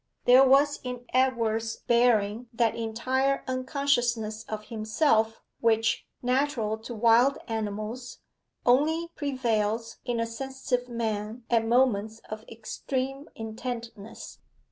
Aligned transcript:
There 0.25 0.43
was 0.43 0.79
in 0.83 1.05
Edward's 1.13 1.75
bearing 1.75 2.47
that 2.53 2.73
entire 2.73 3.43
unconsciousness 3.47 4.41
of 4.45 4.69
himself 4.69 5.43
which, 5.59 6.07
natural 6.23 6.79
to 6.79 6.95
wild 6.95 7.37
animals, 7.47 8.17
only 8.65 9.09
prevails 9.15 9.97
in 10.03 10.19
a 10.19 10.25
sensitive 10.25 10.89
man 10.89 11.43
at 11.51 11.65
moments 11.65 12.17
of 12.31 12.43
extreme 12.49 13.29
intentness. 13.35 14.39